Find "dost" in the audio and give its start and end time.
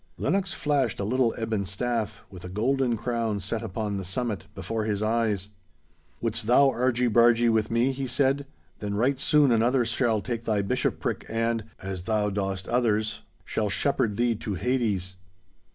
12.31-12.67